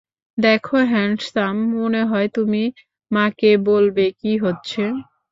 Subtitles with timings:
[0.37, 2.63] দেখো, হ্যান্ডসাম, মনে হয় তুমি
[3.11, 4.83] মাকে বলবে কি হচ্ছে।